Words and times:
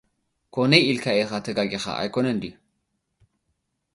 ኰነ 0.55 0.71
ኢልካ 0.89 1.05
ኢኻ 1.19 1.31
ተጋጊኻ፡ 1.45 1.83
ኣይኮነን 1.99 2.37
ድዩ? 2.41 2.53